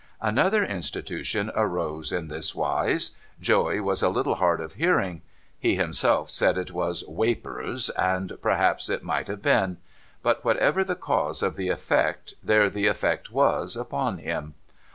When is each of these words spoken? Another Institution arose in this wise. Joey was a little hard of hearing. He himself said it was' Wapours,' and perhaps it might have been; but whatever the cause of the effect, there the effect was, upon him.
Another 0.23 0.65
Institution 0.65 1.51
arose 1.55 2.11
in 2.11 2.27
this 2.27 2.55
wise. 2.55 3.11
Joey 3.39 3.79
was 3.79 4.01
a 4.01 4.09
little 4.09 4.33
hard 4.33 4.59
of 4.59 4.73
hearing. 4.73 5.21
He 5.59 5.75
himself 5.75 6.31
said 6.31 6.57
it 6.57 6.71
was' 6.71 7.03
Wapours,' 7.07 7.91
and 7.91 8.33
perhaps 8.41 8.89
it 8.89 9.03
might 9.03 9.27
have 9.27 9.43
been; 9.43 9.77
but 10.23 10.43
whatever 10.43 10.83
the 10.83 10.95
cause 10.95 11.43
of 11.43 11.55
the 11.55 11.69
effect, 11.69 12.33
there 12.43 12.67
the 12.67 12.87
effect 12.87 13.31
was, 13.31 13.77
upon 13.77 14.17
him. 14.17 14.55